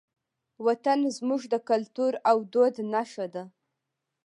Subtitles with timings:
[0.65, 3.43] وطن زموږ د کلتور او دود نښه ده.